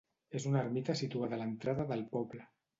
[0.39, 2.53] És una ermita situada a l'entrada del poble.